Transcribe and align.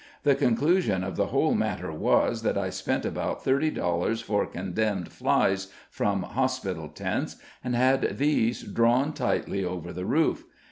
The 0.23 0.33
conclusion 0.33 1.03
of 1.03 1.15
the 1.15 1.27
whole 1.27 1.53
matter 1.53 1.91
was 1.91 2.41
that 2.41 2.57
I 2.57 2.71
spent 2.71 3.05
about 3.05 3.43
thirty 3.43 3.69
dollars 3.69 4.19
for 4.19 4.47
condemned 4.47 5.11
"flies" 5.11 5.67
from 5.91 6.23
"hospital" 6.23 6.89
tents, 6.89 7.35
and 7.63 7.75
had 7.75 8.17
these 8.17 8.63
drawn 8.63 9.13
tightly 9.13 9.63
over 9.63 9.93
the 9.93 10.05
roof. 10.05 10.43